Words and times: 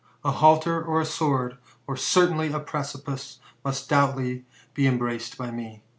A 0.23 0.31
halter, 0.31 0.83
or 0.83 0.99
a 0.99 1.05
sword, 1.05 1.57
or 1.85 1.95
certainly 1.95 2.51
a 2.51 2.59
precipice, 2.59 3.37
must 3.63 3.87
doubtless 3.87 4.39
be 4.73 4.87
embraced 4.87 5.37
by 5.37 5.51
me." 5.51 5.83